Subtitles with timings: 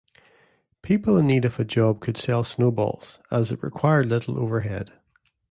[0.81, 4.93] People in need of a job could sell snowballs, as it required little overhead.